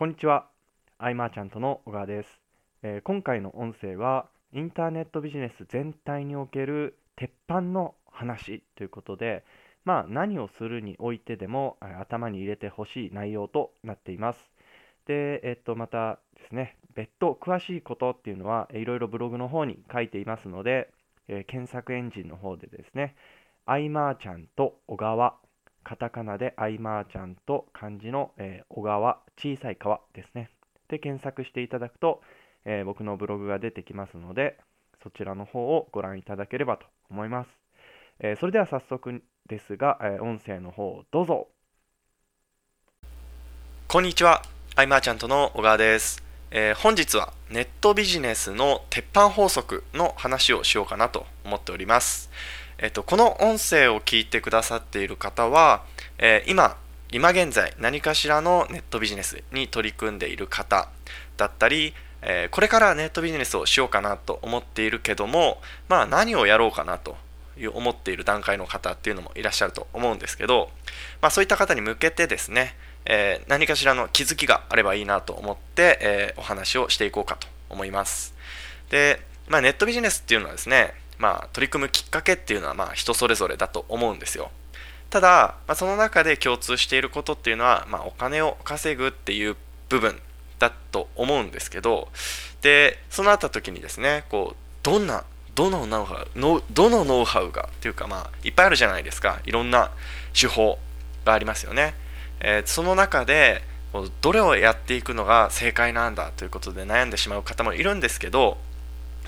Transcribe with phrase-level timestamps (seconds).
[0.00, 0.46] こんにちは。
[0.96, 2.40] アイマーちゃんとの小川です、
[2.82, 9.44] えー今回の音声はインターネットビジネス全体における鉄板の話ということで、
[9.84, 14.38] まあ何をするにおいてでも頭に入れてほしい内容となっています。
[15.04, 20.88] で、えっとまたですね、別途詳しいことっていうのはいろいろブログの方に書いていますので、
[21.28, 23.16] えー検索エンジンの方でですね、
[23.66, 25.34] アイマーちゃんと小川
[25.82, 30.50] カタカナでアイマーちゃんと漢字の、えー小川、小さい川ですね。
[30.88, 32.22] で、検索していただくと、
[32.64, 34.58] えー僕のブログが出てきますので、
[35.02, 37.50] そちらの方をご覧いただければと思います。
[38.20, 41.48] えーそれでは早速ですが、えー音声の方をどうぞ。
[43.88, 44.42] こんにちは、
[44.76, 52.30] アイマーちゃんとの小川です、えー本日はネットビジネスの鉄板法則の話をしようかなと思っております。
[52.82, 55.84] えっと、この音声を聞いてくださっている方は、
[56.16, 56.78] えー今、
[57.12, 60.88] 今現在何かしらのネットビジネスに取り組んでいる方
[61.36, 67.18] だったり、えーこれからネットビジネスをしようかなと思っているけども、まあ何をやろうかなと
[67.58, 70.70] いう思っている段階の方っていうのもいらっしゃると思うんですけど、
[71.20, 72.74] まあそういった方に向けてですね、
[73.04, 78.34] えー何かしらの気づきがあればいいなと思って、えーお話をしていこうかと思います。
[78.88, 84.50] で、まあ、ネットビジネスっていうのはですね、まあ、取り組むきっかけっていうのはまあ人それぞれだと思うんですよ。
[85.10, 89.56] ただ、まあ、その中で共通していることっていうのは、まあ、お金を稼ぐっていう
[89.88, 90.20] 部分
[90.58, 92.08] だと思うんですけど、
[92.62, 95.24] で、そうなった時にですね、こう、どんな、
[95.56, 99.40] どのノウハウ、のどのノウハウがっていうか、まあ、いっぱいあるじゃないですか。
[99.44, 99.90] いろんな
[100.32, 100.78] 手法
[101.24, 101.94] がありますよね。
[102.40, 103.62] えーその中で
[104.20, 108.56] どれをやっていくのが正解なんだということで悩んでしまう方もいるんですけど、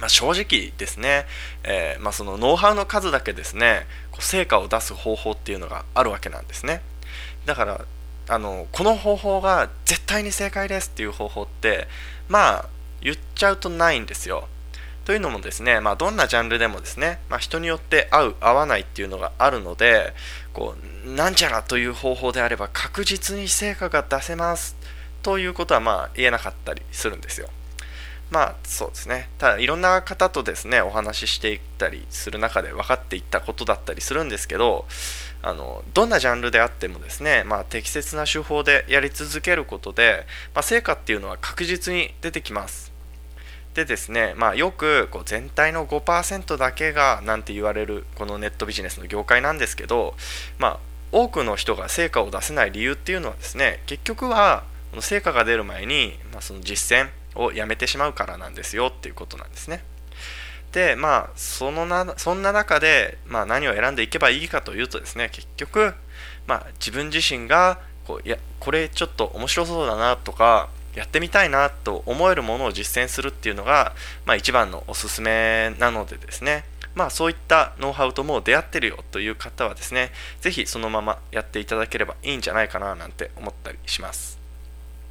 [0.00, 1.26] まあ、正直ですね、
[1.62, 6.82] えーまあ、そのノウハウの数だけですねこう成果を出す方法っていうのがあるわけなんですね。
[7.46, 7.84] だから
[8.28, 11.88] あのこの方法が絶対に正解ですっていう方法って
[12.28, 12.68] まあ
[13.00, 14.48] 言っちゃうとないんですよ。
[15.04, 20.12] というのもですね、まあ、どんなジャンルでもですね、まあ、人によって合う合わないっていうのがあるので
[20.52, 24.76] こうなんちゃらという方法であれば確実に成果が出せます
[25.22, 27.48] ということはまあ言えなかったりするんですよ。
[28.30, 29.28] まあそうですね。
[29.38, 34.86] ただいろんな方とですねお話ししていったりする中で分かっていったことだったりするんですけど
[35.42, 42.90] あのどんなジャンルであってもですね、まあ、適切な手法でやり続けることで、まあ、成果っていうのは確実に出てきます。
[43.74, 50.14] でですね、まあ、よくこう全体の5%だけがなんて言われるこのネットビジネスの業界なんですけど、
[50.58, 50.78] まあ、
[51.12, 59.82] 多くの人が成果を出せない理由っていうのはですね結局はこの成果が出る前に、まあ、その実践をやめてしまうからなんですよっていうことなんですね。
[60.72, 65.94] でまあそのなそんな中で、まあ、何を選んでいけばいいかというとですね結局、
[66.46, 73.94] まあ、自分自身がこういやこれちょっと面白そうだなとかやってみたいなと思えるものを実践するっていうのが、
[74.26, 76.64] まあ、一番のおすすめなのでですね
[76.94, 80.10] まあそういったノウハウともう出会ってるよという方はですね
[80.40, 84.39] ぜひそのままやっていただければいいんじゃないかななんて思ったりします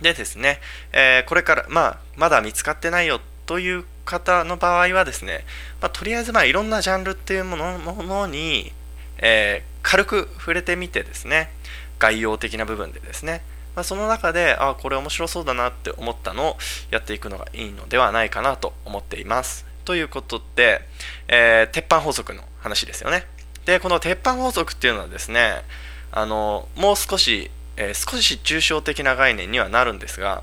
[0.00, 0.60] でですね、
[0.92, 5.44] えーこれから、まあ、まだ見つかってないよという方の場合はですね、
[5.80, 8.72] まあ、とりあえずまあいろんなジャンルっていうものものに、
[9.18, 11.50] えー軽く触れてみてですね
[11.98, 13.42] 概要的な部分でですね、
[13.76, 16.56] まあ、その中であこれ面白そうだなって思ったのを
[16.90, 19.66] やっていくのがいいのではないかなと思っています。
[19.84, 20.80] ということで、
[21.28, 23.26] えー鉄板法則の話ですよね。
[23.66, 25.62] でこの鉄板法則っていうのはですね
[26.10, 30.42] あのもう少し、えー少し抽象的な概念にはなるんですが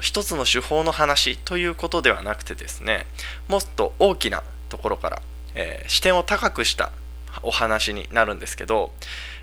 [0.00, 3.06] 一つの手法の話ということではなくてですね
[3.48, 5.22] もっと大きなところから、
[5.54, 6.90] えー視点を高くした
[7.42, 8.92] お話になるんですけど、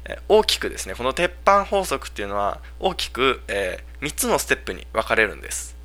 [0.06, 5.76] えー大きくですねこの鉄板法則っていうのは大きく、え3つのステップに分かれるんです。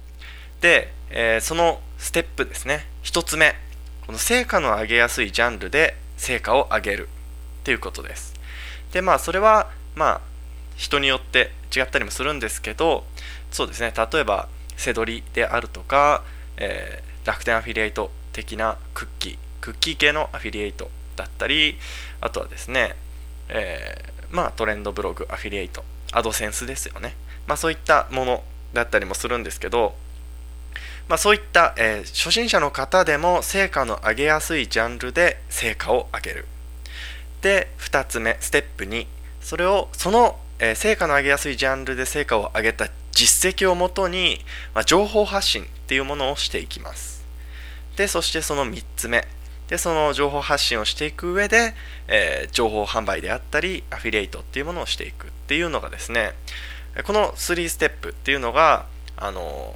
[0.60, 3.54] で、えそのステップですね1つ目
[4.06, 7.08] この成果の上げやすいジャンルで成果を上げる
[7.60, 8.34] っていうことです。
[8.92, 10.20] でまあそれはまあ
[10.78, 13.04] 人によって違ったりもするんですけど
[13.50, 16.24] そうですね例えば背取りであるとか、
[16.56, 21.76] えー楽天アフィリエイト的なクッキークッキー系のアフィリエイトだったり
[22.22, 22.96] あとはですね、
[23.50, 27.16] えーまあトレンドブログアフィリエイトアドセンスですよね
[27.46, 29.94] まあそういったものだったりもするんですけど
[31.08, 36.46] まあ、そういった、えー初心者の方でも成果の上げやすいジャンルで成果を上げる。
[37.40, 39.06] で、2つ目、ステップ2。
[39.40, 44.40] それを、その、えー成果の上げやすいジャンルで成果を上げた実績をもとに、
[44.74, 47.24] まあ、情報発信っていうものをしていきます。
[47.96, 49.26] で、そしてその3つ目。
[49.68, 51.74] で、その情報発信をしていく上で、
[52.06, 56.32] えー情報販売であったり、アフィリエイトっていうものをしていくっていうのがですね、
[57.04, 59.74] この3ステップっていうのが、あの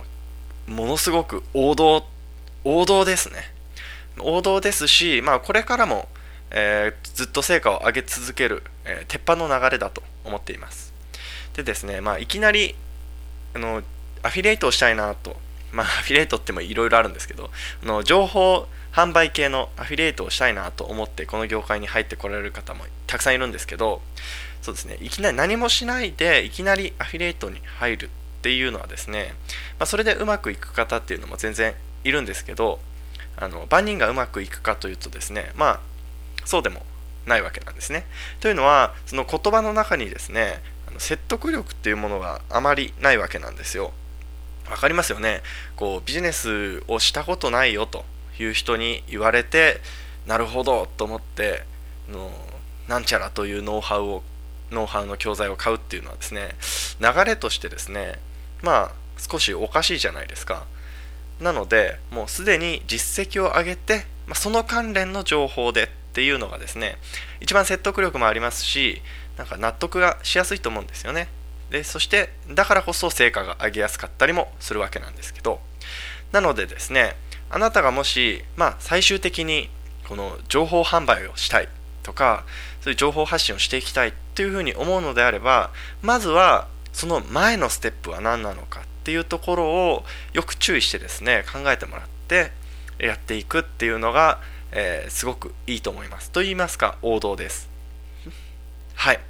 [0.67, 2.06] ものすごく王道
[2.64, 3.52] 王道ですね
[4.19, 6.08] 王道ですし、まあ、これからも、
[6.52, 10.93] えー、ずっと成果を上げ続ける、えー、鉄板の流れだと思っています。
[11.54, 12.75] でですね、まあ、いきなり
[13.54, 13.82] あの
[14.22, 15.37] アフィリエイトをしたいなと
[15.72, 17.50] まあ、 アフィリエイトってもいろいろあるんですけど
[17.82, 24.02] あの情報販売系のアフィリエイトをしたいなと思ってこの業界に入ってこられる方もたくさんいるんですけど
[24.60, 28.08] そうですねいきなり何もしないでいきなりアフィリエイトに入るっ
[28.43, 29.34] ていうのはですね、
[29.78, 31.75] まあ、それでうまくいく方っていうのも全然
[32.05, 32.81] いるんですけど
[33.37, 35.81] あの万人がうまくいくかというとですねまあ
[36.44, 36.85] そうでも
[37.27, 38.06] ないわけなんですね。
[38.41, 40.62] というのはその言葉の中にですね
[40.99, 43.93] 説得力っていうものがあまりないわけなんですよ。
[44.71, 45.43] わかりますよね。
[45.77, 48.05] こうビジネスをしたことないよと
[48.39, 49.81] いう人に言われて
[50.27, 51.65] なるほどと思って
[52.09, 52.31] の
[52.89, 54.23] なんちゃらというノウハウを
[54.71, 56.55] ノウハウの教材を買うっていうのはですね
[57.00, 58.19] 流れとしてですね
[58.62, 60.65] まあ少しおかしいじゃないですか
[61.41, 66.99] なのでもうすでに実績を上げて、まあ、その関連の情報でっていうのがですね
[67.41, 69.00] 一番説得力もありますし
[69.38, 71.29] なんか納得がしやすいと思うんですよね。
[71.70, 75.61] でそしてだからこそ成果が上げやすかったりもするわけなんですけど。
[76.31, 77.17] なのでですね
[77.50, 79.69] あなたがもし、まあ、最終的に
[80.09, 81.69] この情報販売をしたい
[82.03, 82.44] とか
[82.81, 85.70] そういう情報発信をしていきたいっていうふうに思うのであれば
[86.00, 92.53] まずはその前のステップは何なのかっていうところをよく注意してですね考えてもらって
[92.99, 94.41] やっていくっていうのが、
[94.72, 96.30] えー、すごくいいと思います。
[96.30, 97.69] と言いますか王道です。
[98.94, 99.20] はい。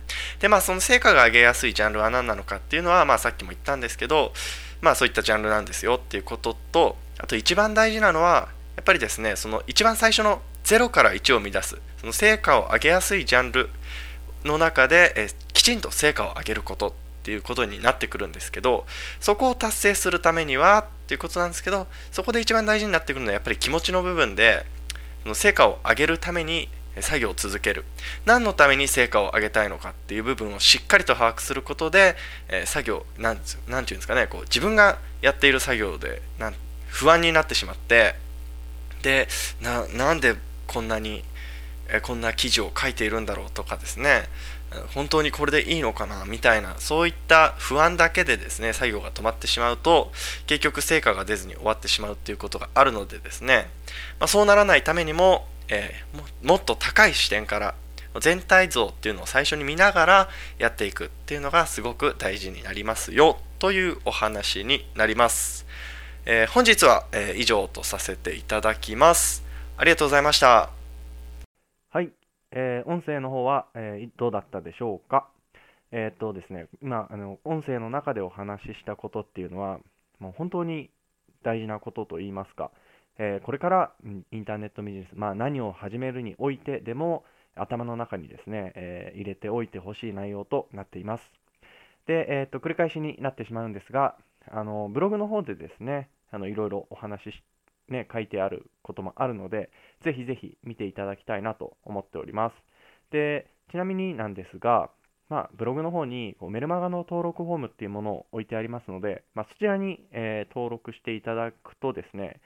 [0.41, 4.33] でまあその成果が上げやすいジャンルは何なのかっていうのは、まあ、さっきも言ったんですけど
[4.81, 13.71] まあそういったジャンルなんですよっていうこととあと一番大事なのはやっぱりですねその一番最初の0から1を生み出すその成果を上げやすいジャンル
[14.45, 16.93] の中でえきちんと成果を上げることっ
[17.23, 18.85] ていうことになってくるんですけど
[19.21, 24.67] そこを達成するためにはっていうことなんですけどそこで一番大事になってくるのはやっぱり気持ちの部分で
[25.35, 26.69] 成果を上げるために
[27.01, 27.85] 作業を続ける。
[28.27, 32.17] 何のために成果を上げたいのかっていう部分をしっかりと把握することで、
[32.49, 36.55] え作業なんていうんですかねこう自分がやっている作業でなん
[36.89, 38.15] 不安になってしまって
[39.03, 39.29] で
[39.63, 40.35] なんで
[40.67, 41.25] こんなに
[41.89, 44.25] えこんな記事を書いているんだろうとかですね。
[44.95, 50.13] 本当にこれでいいのかなみたいなそういった不安だけでですね作業が止まってしまうと
[50.47, 53.69] 結局成果が出ずに終わってしまうっていうことがあるのでですね、
[54.21, 57.75] まあ、そうならないためにも、えー、もっと高い視点から
[58.21, 60.29] 全体像っていうのを最初に見ながら
[60.59, 65.67] やっていくっていうのがすごく大事になりますよというお話になります、
[66.27, 69.43] えー、本日は、え以上とさせていただきます。
[69.77, 70.71] ありがとうございました。
[71.91, 72.11] はい、
[72.53, 75.29] えー、音声の方は、えー、どうだったでしょうか？
[75.91, 79.81] えっ、とですね、今あの、音声の中でお話ししたことっていうのは、
[80.21, 80.91] もう本当に
[81.43, 82.71] 大事なことと言いますか、
[83.19, 83.93] えー、これから
[84.31, 91.33] インターネットビジネス、まあ、何を始めるにおいてでも、頭の中にですね、えー入れておいてほしい内容となっています。
[92.07, 94.17] で、えっ、と、繰り返しになってしまうんですが、
[94.51, 97.43] あのブログの方でですね、あのいろいろお話し
[97.89, 99.71] ね、書いてあることもあるので、
[100.01, 102.57] ぜひぜひ見ていただきたいなと思っております。
[103.11, 104.91] で、ちなみになんですが、
[105.29, 112.41] まあ、ブログの方にこうメルマガの登録フォームっていうものを置いてありますので、まあ、そちらに、えー、登録していただくとですね、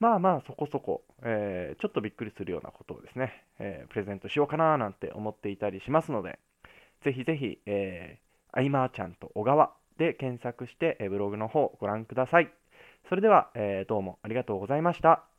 [0.00, 6.38] まあまあそこそこ、えー、ちょっとびっくりするようなことをですね、えー、プレゼントしようかななんて思っていたりしますので、
[7.02, 12.52] ぜひぜひ、えー、アイマーちゃんと小川で検索して、えブログの方をご覧ください。
[13.08, 15.35] それでは、えー、どうもありがとうございました。